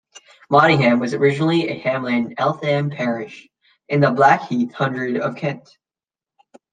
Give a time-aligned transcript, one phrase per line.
[0.49, 3.47] Mottingham was originally a hamlet in Eltham parish,
[3.87, 5.77] in the Blackheath hundred of Kent.